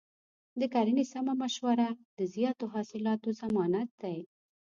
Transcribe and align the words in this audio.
د 0.59 0.61
کرنې 0.73 1.03
سمه 1.13 1.33
مشوره 1.41 1.89
د 2.17 2.19
زیاتو 2.35 2.65
حاصلاتو 2.73 3.29
ضمانت 3.41 3.89
دی. 4.01 4.19